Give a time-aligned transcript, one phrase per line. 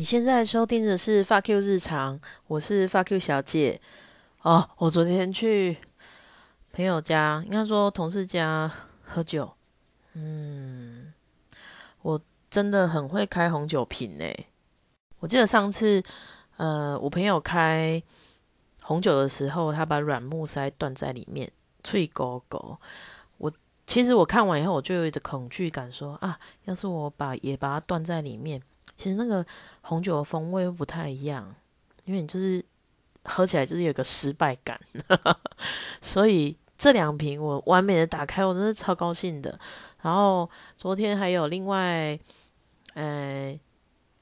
[0.00, 3.78] 你现在收听的是发 Q 日常，我是发 Q 小姐。
[4.40, 5.76] 哦，我昨天去
[6.72, 8.72] 朋友家，应该说同事家
[9.04, 9.52] 喝酒。
[10.14, 11.12] 嗯，
[12.00, 12.18] 我
[12.48, 14.24] 真的很会开红酒瓶呢。
[15.18, 16.02] 我记得上次，
[16.56, 18.02] 呃，我朋友开
[18.80, 21.52] 红酒的时候，他把软木塞断在里面，
[21.84, 22.78] 脆狗狗。
[23.36, 23.52] 我
[23.86, 28.62] 其实我看完以后，我就有一个恐惧感，说啊，要是我把也把它断在里面。
[28.96, 29.44] 其实那个
[29.80, 31.54] 红酒的风味不太一样，
[32.04, 32.62] 因为你就是
[33.24, 34.78] 喝起来就是有个失败感，
[36.02, 39.58] 所以这两瓶我完美的打开，我真的超高兴的。
[40.02, 42.18] 然后昨天还有另外，
[42.94, 43.58] 呃，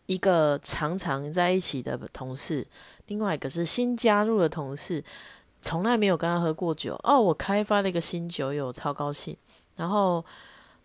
[0.07, 2.67] 一个常常在一起的同事，
[3.07, 5.03] 另外一个是新加入的同事，
[5.61, 9.37] 从来没有跟他喝过酒哦，我开发了一个新酒友，超高兴。
[9.75, 10.25] 然后，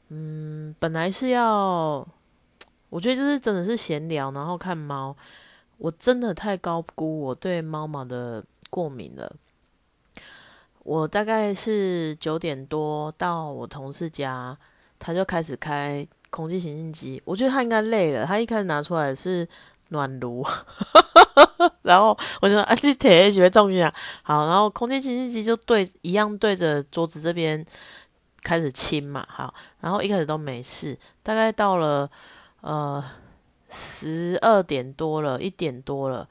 [0.09, 2.07] 嗯，本来是要。
[2.93, 5.15] 我觉得就是真的是闲聊，然后看猫。
[5.79, 9.35] 我真的太高估我对猫毛的过敏了。
[10.83, 14.55] 我大概是九点多到我同事家，
[14.99, 17.19] 他就开始开空气清新机。
[17.25, 19.47] 我觉得他应该累了，他一开始拿出来是
[19.89, 20.45] 暖炉，
[21.81, 23.91] 然后我就说：“啊，你铁觉得重要。”
[24.21, 27.65] 好，然后空气清新机就对一样对着桌子这边
[28.43, 29.25] 开始清嘛。
[29.27, 32.07] 好，然后一开始都没事，大概到了。
[32.63, 33.03] 呃，
[33.69, 36.27] 十二点多了，一点多了，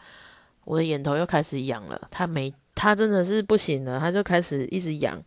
[0.64, 2.08] 我的眼头又开始痒了。
[2.11, 5.22] 他没，他真的是不行了，他就开始一直痒。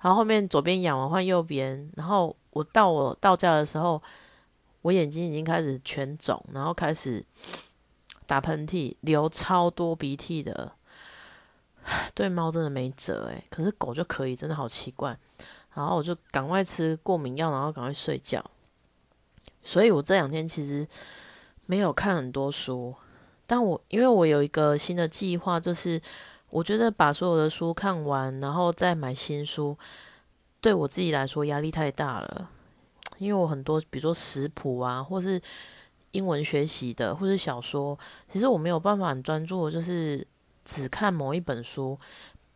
[0.00, 4.02] 然后后面左边痒完换右边，然后我到我到家的时候，
[4.80, 7.22] 我眼睛已经开始全肿，然后开始
[8.26, 10.72] 打喷嚏，流超多鼻涕的。
[12.14, 15.18] 对猫真的没辙诶，可是狗就可以，真的好奇怪。
[15.74, 18.42] 然后我就赶快吃过敏药，然后赶快睡觉。
[19.68, 20.88] 所以我这两天其实
[21.66, 22.94] 没有看很多书，
[23.46, 26.00] 但我因为我有一个新的计划，就是
[26.48, 29.76] 我觉得把所有的书看完，然后再买新书，
[30.62, 32.48] 对我自己来说压力太大了。
[33.18, 35.38] 因为我很多，比如说食谱啊，或是
[36.12, 40.26] 英文学习的，或是小说，其实我没有办法很专注，就是
[40.64, 41.98] 只看某一本书，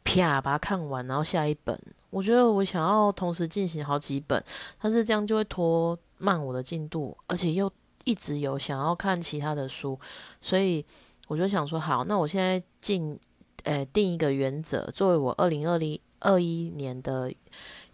[0.03, 1.79] 啪把它看完，然后下一本。
[2.13, 4.41] 我觉得我想要同时进行好几本，
[4.81, 5.99] 但是这样就会拖。
[6.25, 7.69] 慢我的进度，而且又
[8.05, 9.99] 一直有想要看其他的书，
[10.41, 10.87] 所以
[11.27, 13.19] 我就想说，好，那我现在进，
[13.65, 17.29] 呃，定一个原则，作为我二零二零二一年的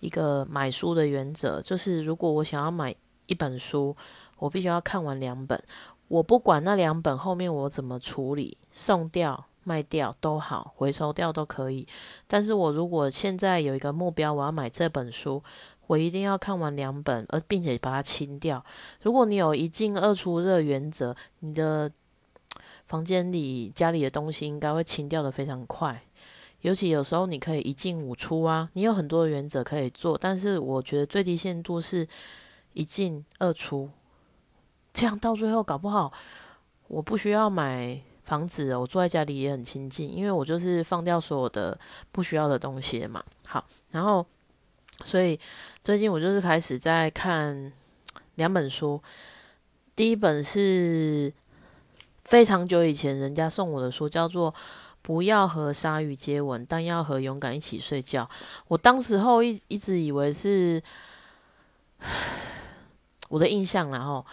[0.00, 3.96] 一个买书的原则，就是如果我想要买一本书，
[4.36, 5.58] 我必须要看完两本，
[6.08, 11.86] 我不管那两本后面我怎么处理，送掉、卖掉都好，回收掉都可以，
[12.26, 15.42] 但是我如果现在有一个目标，我要买这本书。
[15.88, 18.62] 我一定要看完两本，而并且把它清掉。
[19.00, 21.90] 如果你有一进二出这个原则，你的
[22.86, 26.02] 房间里、家里的东西应该会清掉的非常快。
[26.60, 32.06] 尤其有时候你可以一进五出啊，你有很多的原则可以做，但是我觉得最低限度是
[32.74, 33.88] 一进二出，
[34.92, 36.12] 这样到最后搞不好
[36.88, 37.98] 我不需要买
[38.28, 41.76] 房子，我住在家里也很清静，因为我就是放掉所有的
[42.12, 43.24] 不需要的东西嘛。
[43.48, 44.24] 好，然后。
[45.04, 45.38] 所以
[45.80, 47.72] 最近我就是开始在看
[48.34, 49.00] 两本书，
[49.94, 51.32] 第一本是
[52.24, 54.50] 非常久以前人家送我的书，叫做
[55.00, 58.24] 《不要和鲨鱼接吻，但要和勇敢一起睡觉》。
[58.66, 60.82] 我当时候一一直以为是
[63.28, 64.26] 我的印象，然后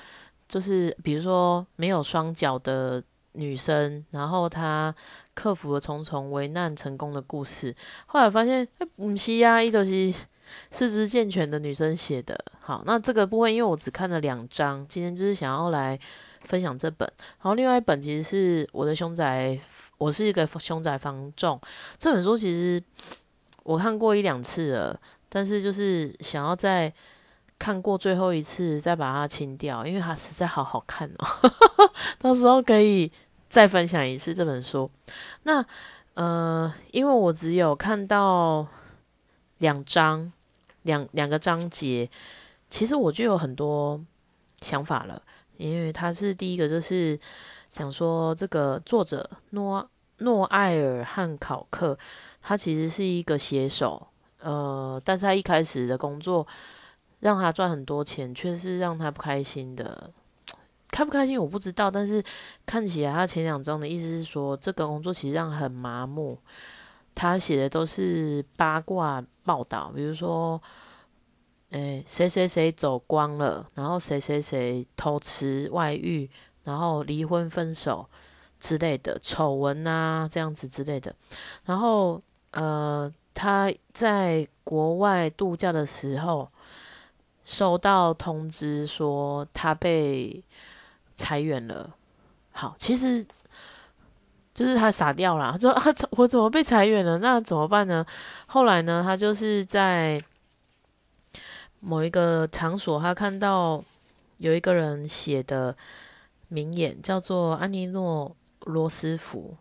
[0.49, 3.03] 就是比如说没有双脚的
[3.35, 4.93] 女生，然后她
[5.33, 7.75] 克服了重重危难成功的故事。
[8.05, 10.13] 后来发现，哎，不是啊，伊都是。
[10.69, 15.99] 四肢健全的女生写的，好，那这个部分因为我只看了两章，今天就是想要来
[16.41, 19.59] 分享这本，然后另外一本其实是我的凶宅，
[19.97, 21.59] 我是一个凶宅房众，
[21.97, 22.81] 这本书其实
[23.63, 26.93] 我看过一两次了，但是就是想要再
[27.57, 31.51] 看过最后一次，再把它清掉，因为它实在好好看哦，
[32.21, 33.11] 到时候可以
[33.55, 34.91] 再分享一次这本书。
[35.43, 35.65] 那
[36.15, 38.67] 呃，因为我只有看到
[39.59, 40.33] 两章。
[40.81, 42.07] 两两个章节，
[42.69, 43.99] 其实我就有很多
[44.61, 45.19] 想法了，
[45.57, 47.19] 因为他是第一个，就是
[47.71, 51.97] 想说这个作者诺诺埃尔汉考克，
[52.39, 54.09] 他其实是一个写手，
[54.41, 56.45] 呃，但是他一开始的工作
[57.19, 60.11] 让他赚很多钱，却是让他不开心的。
[60.95, 62.23] 开不开心我不知道，但是
[62.65, 66.39] 看起来他前两章的意思是说，这个工作其实让很麻木。
[67.13, 70.61] 他写的都是八卦报道，比如说，
[71.71, 76.29] 诶，谁谁谁走光了，然后谁谁谁偷吃外遇，
[76.63, 78.07] 然后离婚、分手
[78.57, 81.13] 之类的丑闻啊，这样子之类的。
[81.65, 82.21] 然后
[82.51, 86.49] 呃，他在国外度假的时候
[87.43, 90.41] 收到通知说他被
[91.15, 91.95] 裁员了。
[92.51, 93.25] 好，其实。
[94.53, 97.17] 就是他傻掉了，他说啊，我怎么被裁员了？
[97.17, 98.05] 那怎么办呢？
[98.47, 100.23] 后来呢，他就是在
[101.81, 103.83] 某一个场所，他看到
[104.37, 105.75] 有一个人写的
[106.47, 109.57] 名言，叫做安妮诺罗斯福。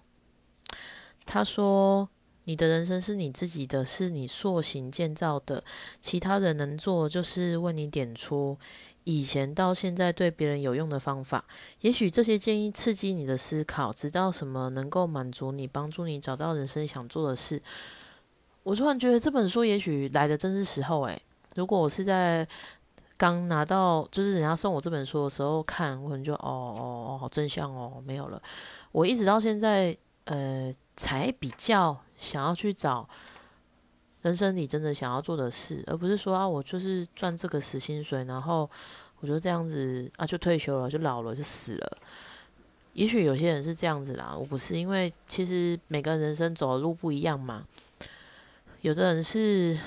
[1.27, 2.09] 他说
[2.47, 5.65] ：“你的人生是你自己的，是你塑形建造的，
[6.01, 8.56] 其他人能做就是为你点出。”
[9.05, 11.45] 以前到现在对别人有用的方法，
[11.81, 17.62] 也许这些建议刺激你的思考，知道什么能够满足你，帮助你找到人生想做的事。
[18.62, 21.03] 我突然觉得这本书也许来的正是时候。
[21.03, 21.21] 诶，
[21.55, 22.49] 如果我是在
[23.19, 26.81] 刚拿到，就是人家送我这本书的时候看，我可能就哦哦
[27.11, 28.43] 哦，好正向哦，没有了。
[28.91, 33.06] 我一直到现在，呃，才比较想要去找。
[34.25, 38.69] 人生你真的想要做的事，而不是说啊，我就是赚这个死薪水，然后
[39.21, 41.99] 我就这样子啊，就退休了，就老了，就死了。
[42.94, 47.67] 也许有些人是这样子啦，我不是，因为其实每个人人生走的路不一样嘛。
[48.81, 49.79] 有的人是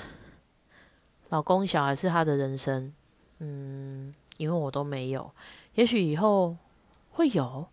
[1.30, 2.92] 老公小孩是他的人生，
[3.40, 5.28] 嗯，因为我都没有，
[5.74, 6.56] 也许以后
[7.10, 7.66] 会有，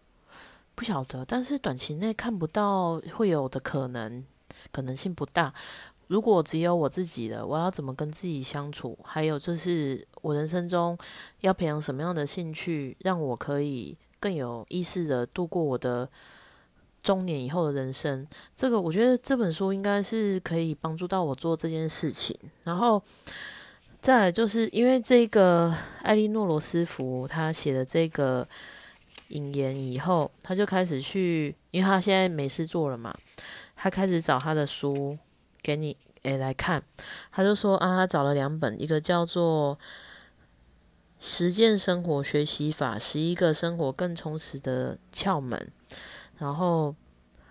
[0.73, 4.25] 不晓得，但是短期内看不到会有的可能，
[4.71, 5.53] 可能性不大。
[6.07, 8.97] 如果只有我自己的，我要怎么跟自己相处？
[9.03, 10.95] 还有就是我人生中
[11.41, 16.07] 要培养什么样的兴趣，让我可以更有意识的度过我的
[17.01, 18.27] 中年以后的人生？
[18.55, 22.37] 这个我觉得这本书应该是可以帮助到我做这件事情。
[22.63, 23.01] 然后
[23.99, 28.47] 再来就是因为这个艾莉诺罗斯福他写的这个
[29.29, 33.11] 引言以后，他就开始去，因为他现在没事做了嘛，
[33.75, 35.17] 他开始找他的书。
[35.65, 36.83] 给你诶来看，
[37.31, 39.75] 他就说啊，他找了两本，一个叫做
[41.19, 45.71] 《实践生活学习法：十一个生活更充实的窍门》，
[46.37, 46.95] 然后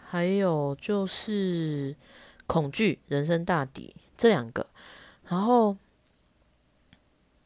[0.06, 1.92] 还有就是
[2.46, 4.68] 《恐惧人生大敌》这两个，
[5.26, 5.76] 然后。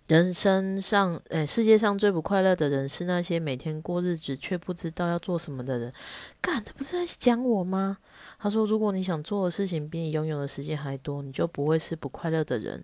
[0.09, 5.93] 人生上，诶，世界上最不快乐的人是那些每天过日子却不知道要做什么的人。
[6.41, 7.99] 干，他不是在讲我吗？
[8.39, 12.83] 他说，如果你想做的事情比你拥有的时间还多，你就不会是不快乐的人。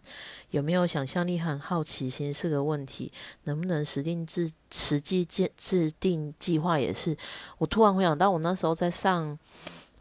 [0.50, 3.11] 有没有想象力和好奇心是个问题，
[3.44, 7.17] 能不能实定制实际建制定计划也是。
[7.56, 9.38] 我突然回想到，我那时候在上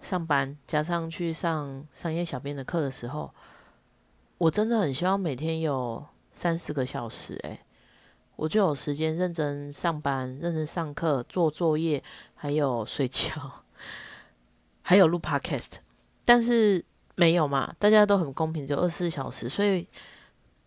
[0.02, 3.34] 上班，加上去上商业小编的课的时候，
[4.40, 6.06] 我真的很希望每天有。
[6.34, 7.60] 三四个小时，诶，
[8.36, 12.04] 我就有时间认真上班、认真上课、做作业，
[12.36, 13.64] 还有睡觉，
[14.82, 15.74] 还有录 podcast。
[16.26, 16.84] 但是
[17.16, 17.76] 没有嘛？
[17.78, 19.48] 大家都很公平，就二十四小时。
[19.48, 19.88] 所以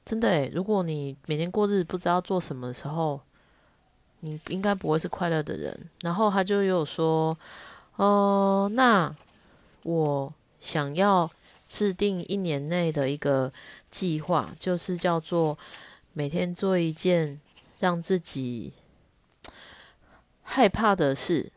[0.04, 3.20] 真的，诶，如果你每天过日子不知道做什么的时候，
[4.20, 5.90] 你应该不会是快乐的人。
[6.02, 7.36] 然后他就有说，
[7.96, 9.14] 哦，那
[9.82, 11.28] 我想要
[11.68, 13.52] 制定一年内的一个。
[13.88, 15.56] 计划就是叫做
[16.12, 17.40] 每天做一件
[17.78, 18.74] 让自己
[20.42, 21.50] 害怕的事，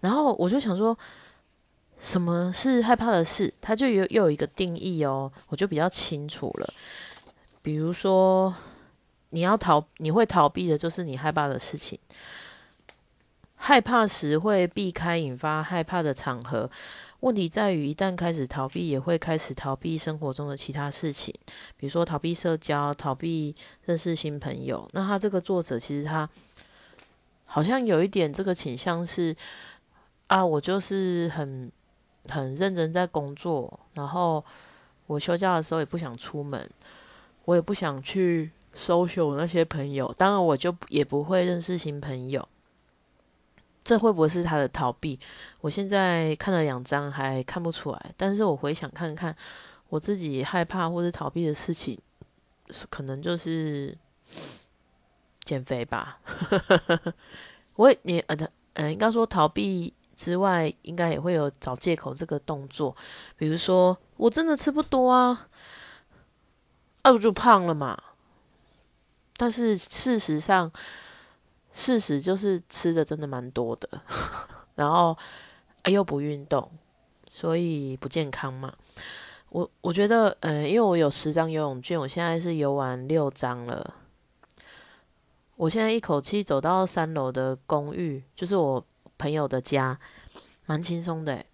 [0.00, 0.98] 然后我就想说，
[2.00, 3.54] 什么是害怕的事？
[3.60, 6.74] 它就有又有一个定义哦，我就比较清楚了。
[7.62, 8.52] 比如说，
[9.30, 11.96] 你要逃，你会逃避的就是你害怕的事情，
[13.54, 16.68] 害怕时会避开引发害怕的场合。
[17.22, 21.32] 问题在于，一旦开始逃避，也会开始逃避生活中的其他事情，
[21.76, 24.88] 比如说逃避社交、逃避认识新朋友。
[24.92, 26.28] 那他这个作者其实他
[27.44, 29.34] 好像有一点这个倾向是
[30.26, 31.70] 啊，我就是很
[32.28, 34.44] 很认真在工作，然后
[35.06, 36.68] 我休假的时候也不想出门，
[37.44, 42.48] 我也不想去 social 那些朋友，当然我就也不会认识新朋友。
[43.84, 45.18] 这会不会是他的逃避？
[45.60, 49.34] 我现在看了两章还看不出来，但是我回想看看
[49.88, 51.98] 我自己害怕或者逃避的事情，
[52.88, 53.98] 可能就是
[55.42, 56.20] 减肥吧。
[57.74, 62.96] 我你呃的呃，应该说逃避之外，应该也会有找借口这个动作，
[63.36, 65.48] 比如说我真的吃不多啊，
[67.02, 68.00] 那不就胖了嘛？
[69.36, 70.70] 但是事实上。
[71.72, 73.88] 事实就是吃的真的蛮多的，
[74.76, 75.16] 然后
[75.86, 76.70] 又不运动，
[77.26, 78.72] 所以不健康嘛。
[79.48, 83.94] 我我觉得，呃，因为我有十张游泳券，我现在是游完六张了。
[85.56, 88.84] 我现在一口气走到三楼的公寓，就是我
[89.18, 89.98] 朋友的家，
[90.66, 91.44] 蛮轻松的。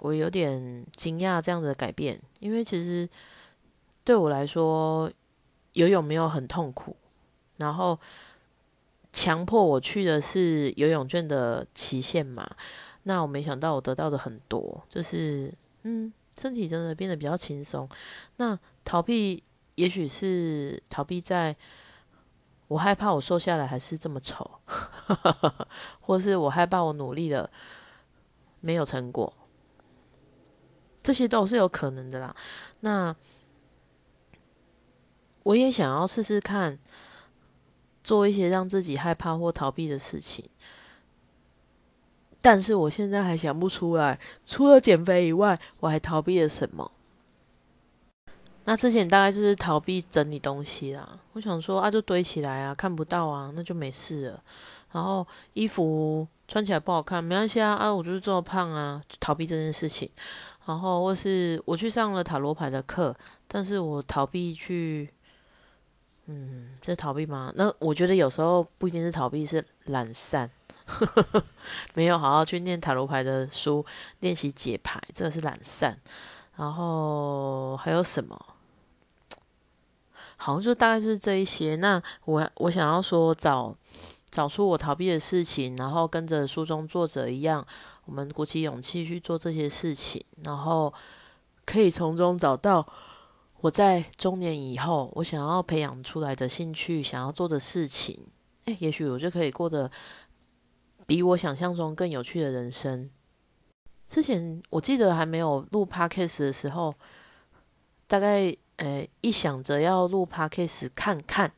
[0.00, 3.08] 我有点惊讶这样的改变，因为其实
[4.04, 5.10] 对我来说，
[5.72, 6.96] 游泳没有很痛苦。
[7.56, 7.98] 然后
[9.16, 12.46] 强迫我去的是游泳券的期限嘛？
[13.04, 15.50] 那我没想到我得到的很多，就是
[15.84, 17.88] 嗯，身体真的变得比较轻松。
[18.36, 19.42] 那逃避，
[19.76, 21.56] 也许是逃避在。
[22.68, 24.50] 我害怕我瘦下来还是这么丑，
[26.02, 27.48] 或是我害怕我努力了
[28.60, 29.32] 没有成果，
[31.00, 32.36] 这些都是有可能的啦。
[32.80, 33.14] 那
[35.44, 36.76] 我也想要试试看，
[38.06, 40.48] 做一些让自己害怕或逃避的事情，
[42.40, 46.88] 但是我现在还想不出来，除了减肥以外，我还逃避了什么？
[48.62, 51.18] 那之前大概就是逃避整理东西啦。
[51.32, 54.40] 我想说啊，就堆起来啊，看不到啊，那就没事了。
[54.92, 60.08] 然后衣服穿起来不好看，没关系啊啊，我就是这么胖啊，逃避这件事情。
[60.64, 63.16] 然后或是我去上了塔罗牌的课，
[63.48, 65.10] 但是我逃避去，
[66.26, 67.52] 嗯，这逃避吗？
[67.56, 70.50] 那我觉得有时候不一定是逃避，是懒散，
[71.94, 73.86] 没有好好去念塔罗牌的书，
[74.20, 75.98] 练习解牌，这个是懒散。
[76.56, 78.36] 然后还有什么？
[80.36, 81.76] 好像就大概是这一些。
[81.76, 83.76] 那我我想要说，找
[84.30, 87.64] 找出我逃避的事情，然后跟着书中作者一样，
[88.04, 90.92] 我们鼓起勇气去做这些事情，然后
[91.64, 92.86] 可以从中找到
[93.60, 98.26] 我在中年以后我想要培养出来的兴趣，想要做的事情。
[98.64, 99.90] 哎，也许我就可以过得
[101.06, 103.10] 比我想象中更有趣的人生。
[104.06, 106.94] 之前我记得还没有录 podcast 的时候，
[108.06, 108.56] 大概。
[108.76, 111.50] 诶，一想着要录 podcast 看看，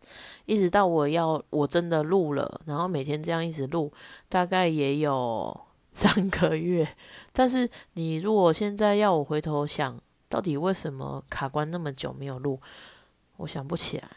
[0.46, 3.92] 一直到我要我真的录了，然后每天这样一直录，
[4.28, 5.60] 大概也有
[5.92, 6.86] 三个月。
[7.32, 12.60] 但是你如果现在要我回头想，到底为什么卡关那么久没有录，
[13.36, 14.08] 我想不起来。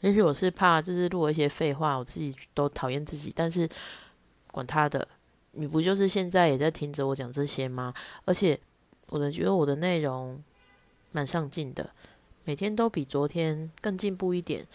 [0.00, 3.32] 也许我是怕就是录一些废话，我自己都讨厌自己。
[3.34, 3.68] 但是
[4.50, 5.06] 管他的，
[5.52, 7.92] 你不就是现在也在听着我讲这些吗？
[8.24, 8.58] 而且
[9.08, 10.42] 我的觉得我的内容。
[11.16, 11.90] 蛮上进的，
[12.42, 14.66] 每天都比昨天更进步一点。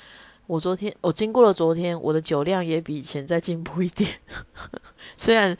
[0.47, 4.21] 我昨天我经过了昨天，我的酒量也比以前再进步一点。
[5.17, 5.57] 虽然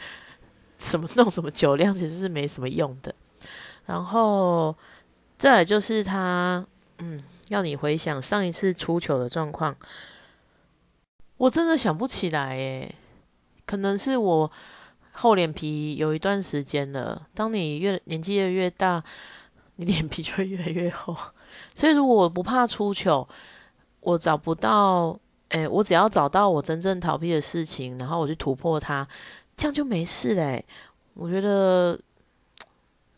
[0.78, 3.14] 什么弄什么酒量其实是没什么用的。
[3.90, 4.76] 然后
[5.36, 6.64] 再来就是他，
[7.00, 9.76] 嗯，要你回想上一次出糗的状况，
[11.38, 12.96] 我真的想不起来诶，
[13.66, 14.52] 可能是我
[15.12, 17.28] 厚脸皮有一段时间了。
[17.34, 19.04] 当你越年纪越越大。
[19.82, 21.16] 你脸皮就会越来越厚，
[21.74, 23.26] 所以如果我不怕出糗，
[24.02, 25.18] 我找不到，
[25.52, 29.08] 诶，我只要找到我真正逃避的事情，然后我去突破它，
[29.56, 30.66] 这样就没事嘞。
[31.14, 31.98] 我觉得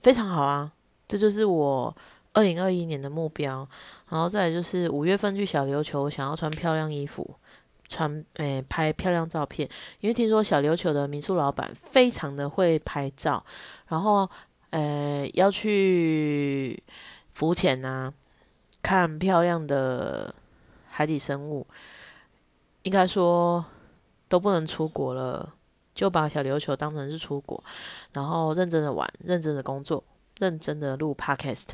[0.01, 0.71] 非常好啊，
[1.07, 1.95] 这就是我
[2.33, 3.67] 二零二一年的目标。
[4.09, 7.35] 然后再来就是五月份去小琉球，想要穿漂亮衣服，
[7.87, 9.67] 穿诶拍漂亮照片，
[9.99, 13.43] 因为听说小琉球的民宿老板非常的会拍照，
[13.87, 14.29] 然后。
[14.71, 16.81] 呃，要去
[17.33, 18.13] 浮潜啊，
[18.81, 20.33] 看漂亮的
[20.89, 21.67] 海底生物，
[22.83, 23.65] 应该说
[24.29, 25.53] 都不能出国了，
[25.93, 27.63] 就把小琉球当成是出国，
[28.13, 30.03] 然后认真的玩，认真的工作，
[30.39, 31.69] 认真的录 podcast，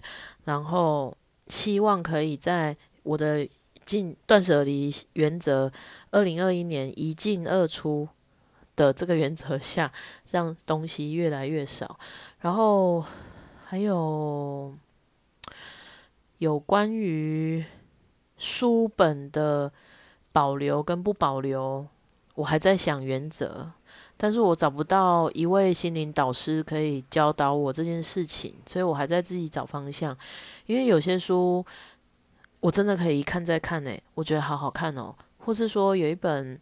[0.46, 1.16] 然后
[1.48, 3.48] 希望可以在我的
[3.86, 5.72] 进断舍离原则，
[6.12, 8.08] 二零二一年一进二出。
[8.78, 9.92] 的这个原则下，
[10.30, 11.98] 让东西越来越少。
[12.42, 13.04] 然后
[13.66, 14.72] 还有
[16.38, 17.66] 有关于
[18.38, 19.74] 书本的
[20.32, 21.88] 保留跟不保留，
[22.36, 23.72] 我还在想原则，
[24.16, 30.18] 但是我找不到一位心灵导师可以教导我这件事情，所以我还在自己找方向。
[30.66, 31.66] 因为有些书
[32.60, 35.14] 我真的可以一看再看，诶，我觉得好好看哦。
[35.38, 36.60] 或是说有一本。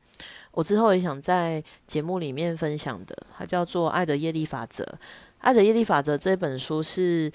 [0.52, 4.84] 我之后也想在节目里面分享的，它叫做《爱的业力法则》。
[5.40, 7.30] 《爱的业力法则》这本书是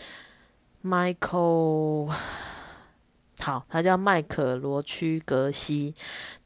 [0.82, 2.10] Michael，
[3.40, 5.94] 好，他叫麦克罗区格西，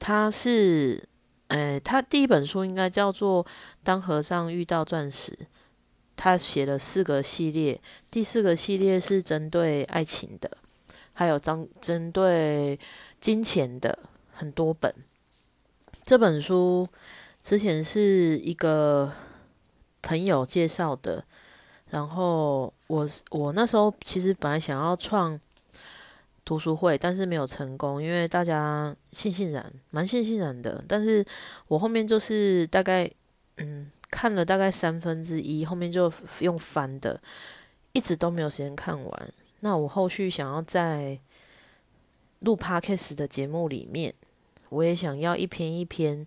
[0.01, 1.01] 他是，
[1.49, 3.45] 诶，他第一本书应该叫做
[3.83, 5.33] 《当和尚遇到钻石》，
[6.17, 10.51] 他写了四个系列，第四个系列是针对爱情的，
[11.13, 12.79] 还有针针对
[13.21, 13.99] 金钱的
[14.33, 14.93] 很多本。
[16.05, 16.89] 这本书
[17.43, 19.13] 之前是一个
[20.03, 21.25] 朋友介绍的，
[21.91, 25.39] 然后我我那时候其实本来想要创
[26.45, 30.85] 读书会，但是没有成功，因为大家悻悻然，蛮悻悻然的。
[30.87, 31.25] 但是
[31.69, 33.11] 我后面就是大概
[33.57, 37.19] 嗯看了大概三分之一，后面就用翻的，
[37.93, 39.33] 一直都没有时间看完。
[39.61, 41.19] 那我后续想要在
[42.41, 44.13] 录 podcast 的节目里面，
[44.69, 46.27] 我也想要一篇一篇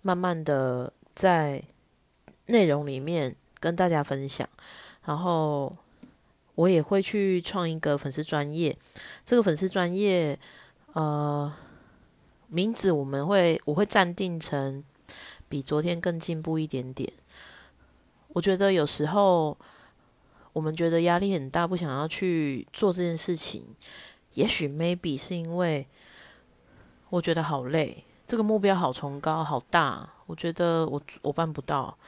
[0.00, 1.62] 慢慢的在
[2.46, 4.48] 内容里面跟大家分享，
[5.04, 5.76] 然后。
[6.56, 8.76] 我也会去创一个粉丝专业，
[9.26, 10.38] 这个粉丝专业，
[10.92, 11.52] 呃，
[12.46, 14.84] 名字我们会我会暂定成
[15.48, 17.12] 比昨天更进步一点点。
[18.28, 19.58] 我觉得有时候
[20.52, 23.64] 我们觉得压力很大，不想要去做这件事情，
[24.34, 25.84] 也许 maybe 是因为
[27.10, 31.98] 我觉得好累，这个目标好崇高好大，我觉得我我办不到，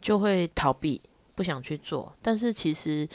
[0.00, 0.98] 就会逃避，
[1.34, 2.14] 不想去做。
[2.22, 3.06] 但是其实。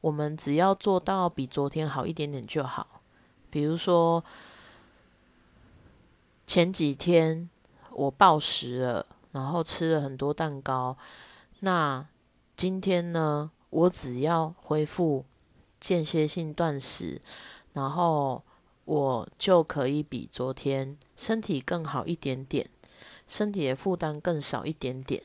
[0.00, 3.02] 我们只要做到比昨天好一点点就好。
[3.50, 4.24] 比如说，
[6.46, 7.50] 前几天
[7.90, 10.96] 我暴食了，然后吃了很多蛋糕。
[11.60, 12.06] 那
[12.56, 15.24] 今天呢，我只要恢复
[15.78, 17.20] 间歇性断食，
[17.74, 18.42] 然后
[18.84, 22.66] 我就可以比昨天身体更好一点点，
[23.26, 25.22] 身体的负担更少一点点，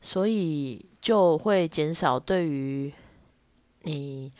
[0.00, 2.92] 所以就会减少对于。
[3.82, 4.32] 你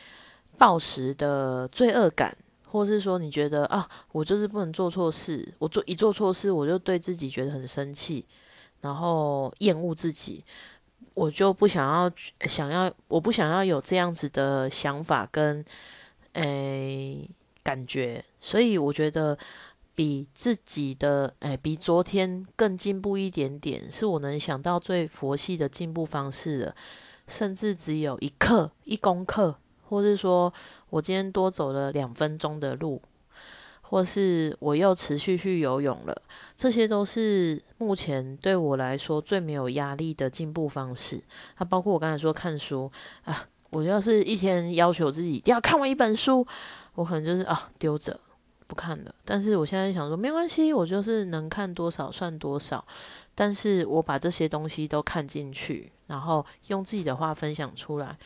[0.58, 8.24] 暴食的罪恶感，或是说你觉得啊，我就是不能做错事，我做一做错事，我就对自己觉得很生气，
[8.80, 10.44] 然后厌恶自己，
[11.14, 12.10] 我就不想要
[12.46, 15.64] 想要，我不想要有这样子的想法跟
[16.34, 17.28] 诶
[17.62, 19.36] 感觉，所以我觉得
[19.94, 26.74] 比自己的诶比昨天更进步一点点，是我能想到最佛系的进步方式了。
[27.30, 29.54] 甚至只有一克一公克，
[29.88, 30.52] 或是说
[30.90, 33.00] 我今天多走了两分钟的路，
[33.80, 36.22] 或是我又持续去游泳了，
[36.56, 41.22] 这些都是目前对我来说最没有压力的进步方式。
[41.56, 42.90] 它包括我刚才说看书
[43.24, 46.46] 啊，我要是一天要求自己一定要看完一本书，
[46.94, 48.18] 我可能就是啊丢着
[48.70, 49.12] 不看了。
[49.24, 52.86] 但是我现在想说没关系，我就是能看多少算多少。
[53.34, 58.16] 但是我把这些东西都看进去，然后用自己的话分享出来，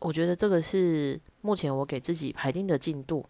[0.00, 3.24] 我觉得这个是目前我给自己排定的进度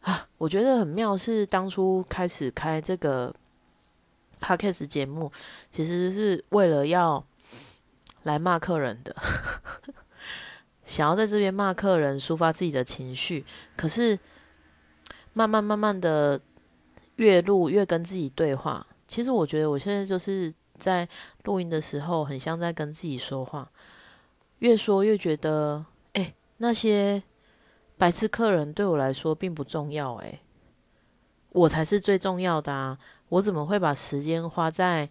[0.00, 0.26] 啊。
[0.38, 3.34] 我觉得很妙，是当初开始开这个
[4.40, 5.30] podcast 节目，
[5.70, 7.24] 其实是为了要
[8.22, 9.16] 来骂客人的，
[10.86, 13.44] 想要在这边骂客人，抒发自己的情绪。
[13.76, 14.16] 可是
[15.36, 16.40] 慢慢慢慢的，
[17.16, 18.86] 越录越跟自己对话。
[19.06, 21.06] 其实我觉得我现在就是在
[21.44, 23.70] 录音的时候，很像在跟自己说话。
[24.60, 27.22] 越说越觉得，哎，那些
[27.98, 30.40] 白痴客人对我来说并不重要，哎，
[31.50, 32.98] 我才是最重要的啊！
[33.28, 35.06] 我怎么会把时间花在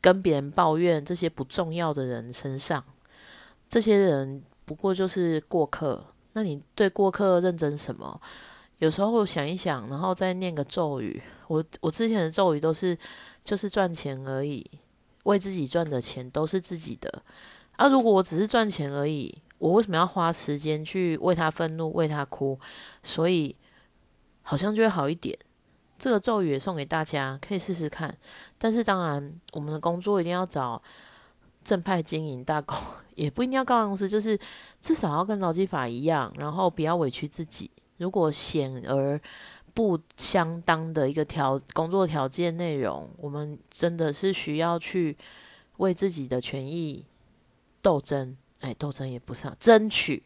[0.00, 2.84] 跟别人抱怨这些不重要的人身上？
[3.68, 6.04] 这些人不过就是过客，
[6.34, 8.20] 那你对过客认真什么？
[8.80, 11.22] 有时候想一想，然后再念个咒语。
[11.48, 12.96] 我我之前的咒语都是
[13.44, 14.64] 就是赚钱而已，
[15.24, 17.22] 为自己赚的钱都是自己的。
[17.76, 22.58] 啊，如果我只是赚钱而已，我为什么要花时间去为他愤怒、为他哭？
[23.02, 23.54] 所以
[24.40, 25.38] 好像就会好一点。
[25.98, 28.16] 这个咒语也送给大家，可以试试看。
[28.56, 30.82] 但是当然，我们的工作一定要找
[31.62, 32.78] 正派经营大公，
[33.14, 34.38] 也不一定要高公司，就是
[34.80, 37.70] 至少要跟劳基法一样，然后不要委屈自己。
[38.00, 39.20] 如果显而
[39.74, 45.14] 不相当的一个条工作条件内容，我们真的是需要去
[45.76, 47.04] 为自己的权益
[47.82, 48.34] 斗争。
[48.60, 50.22] 哎，斗争也不是争取。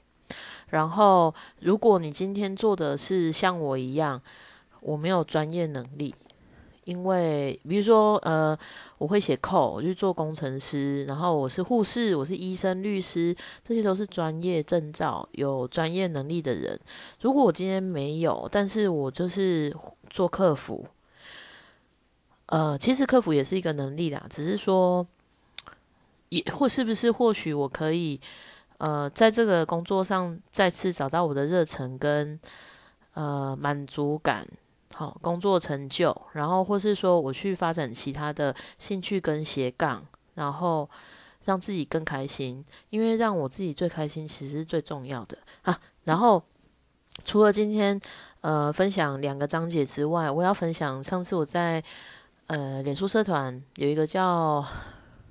[0.68, 4.22] 然后，如果你今天做的是像我一样，
[4.80, 6.14] 我没有专业能力。
[6.84, 8.56] 因为，比如说，呃，
[8.98, 16.78] 我会写扣，我去做工程师，然后我是护士，我是医生、律师，这些都是专业证照、有专业能力的人。
[17.20, 19.74] 如果我今天没有，但是我就是
[20.10, 20.86] 做客服，
[22.46, 25.06] 呃，其实客服也是一个能力啦，只是说，
[26.28, 28.20] 也或是不是，或许我可以，
[28.76, 32.38] 呃，在这个工作上再次找到我的热忱跟
[33.14, 34.46] 呃满足感。
[34.96, 40.88] 好，工作成就，然后或是说我去发展其他的兴趣跟斜杠，然后
[41.44, 45.80] 让自己更开心，因为让我自己最开心其实是最重要的啊。
[46.04, 46.40] 然后
[47.24, 48.00] 除了今天
[48.40, 51.82] 呃分享两个章节之外，我要分享上次我在
[52.46, 54.64] 呃脸书社团有一个叫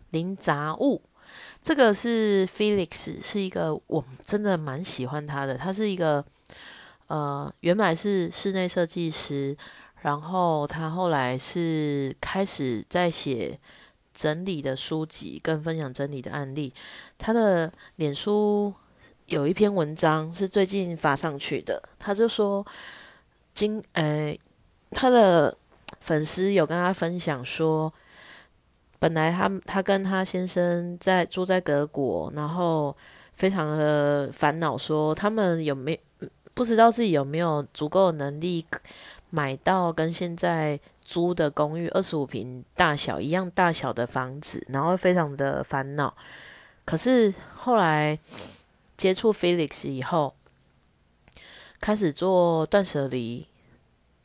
[0.10, 1.02] 零杂物，
[1.62, 6.26] 这个是 Felix，是一个我真的蛮喜欢他的，他是一个。
[7.14, 9.56] 呃，原来是室内设计师，
[10.02, 13.60] 然后他后来是开始在写
[14.12, 16.74] 整理的书籍，跟分享整理的案例。
[17.20, 18.74] 他的脸书
[19.28, 22.66] 有一篇文章是最近发上去的，他就说，
[23.54, 24.36] 今呃，
[24.90, 25.56] 他的
[26.02, 27.94] 粉丝有跟他分享说，
[28.98, 32.98] 本来他他跟他先生在住在德国，然后
[33.36, 36.00] 非常的烦恼，说他们有没有
[36.54, 38.66] 不知道自己有没有足够能力
[39.30, 46.16] 买到跟现在租的公寓二十五平大小一样大小的房子，然后非常的烦恼。
[46.86, 48.20] 可是后来
[48.96, 50.36] 接触 Felix 以后，
[51.80, 53.48] 开始做断舍离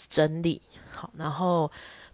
[0.09, 0.61] 整理，
[0.93, 1.71] 好，然后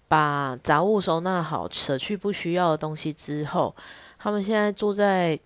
[0.06, 3.74] 把杂物收纳好，舍去不需要的东西之后，
[4.18, 5.38] 他们现在住在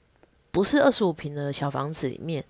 [0.50, 2.44] 不是二十五平的小房子里面。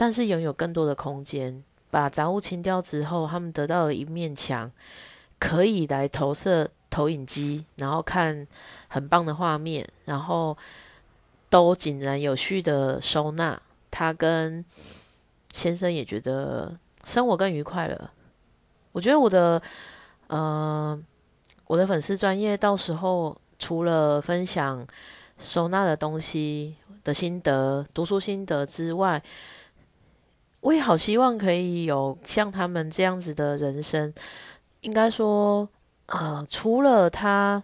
[0.00, 4.72] 但是拥有更多的空间，把杂物清掉之后，他们得到了一面墙，
[5.38, 8.46] 可以来投射投影机，然后看
[8.88, 10.56] 很棒的画面，然后
[11.50, 13.60] 都井然有序的收纳。
[13.90, 14.64] 他跟
[15.52, 18.10] 先生也觉得生活更愉快了。
[18.92, 19.60] 我觉得我的，
[20.28, 20.98] 呃，
[21.66, 24.86] 我的粉丝专业到时候除了分享
[25.38, 29.22] 收纳的东西的心得、读书心得之外，
[30.60, 34.12] 我也好希望可以有像他们这样子的人生。
[34.82, 35.68] 应该说，
[36.06, 37.62] 呃，除了他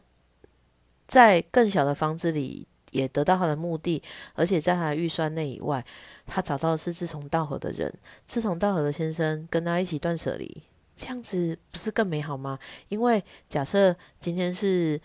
[1.07, 4.03] 在更小的房子里也得到他的目的，
[4.35, 5.85] 而且在他的预算内以外，
[6.27, 7.93] 他找到的是志同道合的人，
[8.27, 10.63] 志同道合的先生跟他一起断舍离，
[10.95, 12.59] 这样子不是更美好吗？
[12.89, 15.01] 因为假设今天是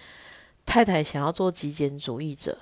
[0.65, 2.57] 太太想要做极简主义者，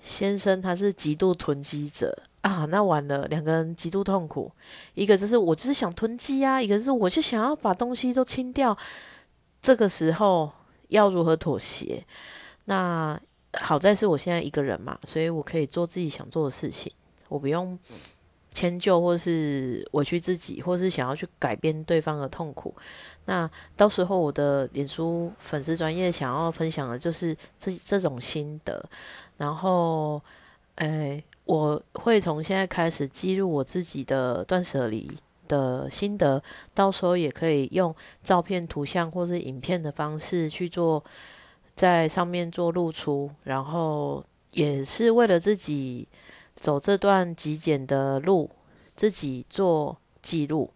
[0.00, 2.22] 先生他是极度囤积者。
[2.44, 4.52] 啊，那完了，两个人极度痛苦。
[4.92, 8.76] 一个就是我就是想囤积啊，一个是我就想要把东西都清掉。
[9.62, 10.52] 这个时候
[10.88, 12.04] 要如何妥协？
[12.66, 13.18] 那
[13.54, 16.92] 好在是我现在一个人嘛，所以我可以做自己想做的事情，
[17.28, 17.78] 我不用
[18.50, 22.74] 迁就或是委屈自己，或是想要去改变对方的痛苦。
[23.24, 28.86] 那到时候我的脸书粉丝专业想要分享的就是这这种心得，
[29.38, 30.20] 然后，
[30.74, 31.24] 哎。
[31.44, 35.10] 我会从现在开始记录我自己的断舍离
[35.46, 41.04] 的心得，到时候也可以用照片、图像或是影片的方式去做，
[41.76, 46.08] 在上面做露出，然后也是为了自己
[46.54, 48.48] 走这段极简的路，
[48.96, 50.70] 自己做记录。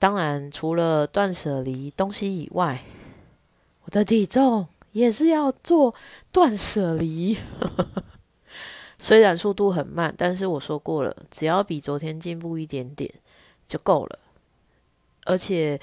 [0.00, 2.84] 当然，除了断舍离东西以外，
[3.84, 5.94] 我的体重也是要做
[6.32, 7.38] 断舍离。
[8.98, 13.12] 虽然速度很慢，但是我说过了，只要比昨天进步一点点
[13.68, 14.18] 就够了。
[15.24, 15.78] 而且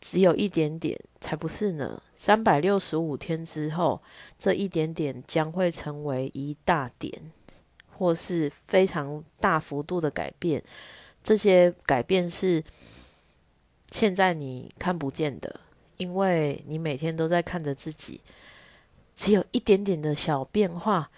[0.00, 2.00] 只有一点点才不是呢。
[2.16, 4.00] 三百六十五天之后，
[4.38, 7.12] 这一点点将会成为一大点，
[7.96, 10.62] 或是非常大幅度的改变。
[11.22, 12.62] 这些改变是
[13.90, 15.60] 现在你看不见的，
[15.96, 18.20] 因为你每天都在看着自己，
[19.16, 21.10] 只有一点点的小变化。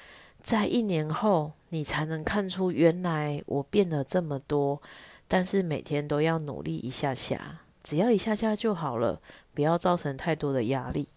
[0.46, 4.80] 在一年后，你才能看出原来我变了这么多。
[5.26, 9.20] 但是每天都要努力一下下，只要一下下就好了，
[9.52, 11.08] 不要造成太多的压力。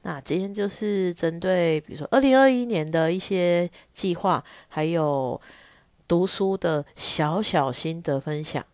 [0.00, 5.38] 那今天就是针对，比如说二零二一年的一些计划，还有
[6.08, 8.64] 读书的小小心得分享。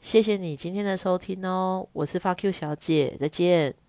[0.00, 3.81] 谢谢你今天的收听哦，我是发 Q 小姐，再见。